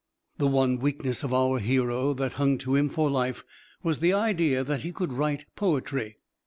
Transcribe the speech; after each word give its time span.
The 0.39 0.47
one 0.47 0.79
weakness 0.79 1.21
of 1.21 1.31
our 1.31 1.59
hero, 1.59 2.15
that 2.15 2.33
hung 2.33 2.57
to 2.57 2.75
him 2.75 2.89
for 2.89 3.07
life, 3.07 3.43
was 3.83 3.99
the 3.99 4.13
idea 4.13 4.63
that 4.63 4.81
he 4.81 4.91
could 4.91 5.13
write 5.13 5.45
poetry. 5.55 6.17